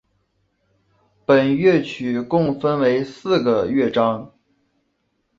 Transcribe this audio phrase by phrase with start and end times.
[1.27, 4.33] 本乐曲共分为四个乐章。